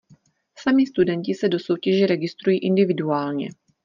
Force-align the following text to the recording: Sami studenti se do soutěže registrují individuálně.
Sami 0.55 0.85
studenti 0.87 1.33
se 1.33 1.47
do 1.49 1.59
soutěže 1.59 2.07
registrují 2.07 2.59
individuálně. 2.59 3.47